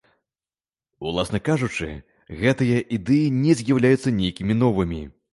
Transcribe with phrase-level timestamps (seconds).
[1.09, 1.89] Уласна кажучы,
[2.39, 5.03] гэтыя ідэі не з'яўляюцца нейкімі новымі.